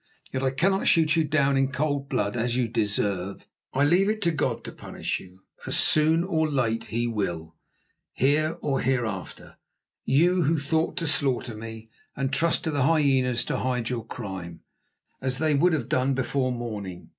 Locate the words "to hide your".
13.45-14.03